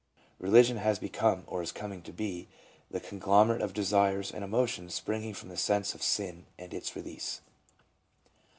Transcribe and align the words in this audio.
Religion 0.39 0.77
has 0.77 0.97
be 0.97 1.09
come— 1.09 1.43
or 1.47 1.61
is 1.61 1.71
coming 1.71 2.01
to 2.01 2.11
be— 2.11 2.47
the 2.89 2.99
conglomerate 2.99 3.61
of 3.61 3.71
desires 3.71 4.31
and 4.31 4.43
emotions 4.43 4.95
springing 4.95 5.35
from 5.35 5.49
the 5.49 5.55
sense 5.57 5.93
of 5.93 6.01
sin 6.01 6.47
and 6.57 6.73
its 6.73 6.95
release. 6.95 7.41